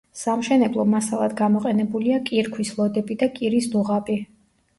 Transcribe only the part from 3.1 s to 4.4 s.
და კირის დუღაბი.